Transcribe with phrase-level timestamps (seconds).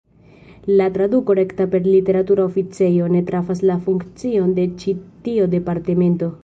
[0.77, 6.37] La traduko rekta per "literatura oficejo" ne trafas la funkcion de ĉi tio departemento.